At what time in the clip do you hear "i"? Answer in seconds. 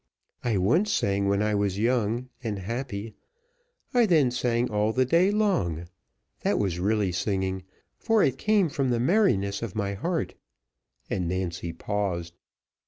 0.43-0.57, 1.43-1.53, 3.93-4.07